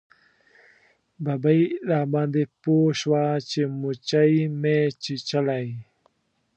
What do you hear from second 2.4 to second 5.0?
پوه شوه چې موچۍ مې